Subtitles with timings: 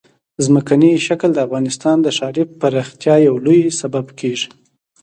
[0.45, 4.49] ځمکنی شکل د افغانستان د ښاري پراختیا یو لوی سبب کېږي.